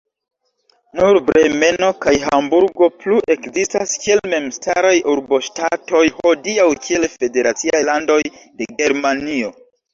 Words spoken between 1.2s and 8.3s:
Bremeno kaj Hamburgo plu-ekzistas kiel memstaraj urboŝtatoj, hodiaŭ kiel federaciaj landoj